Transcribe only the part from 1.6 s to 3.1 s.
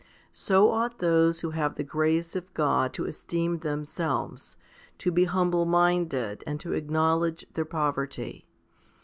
the grace of God to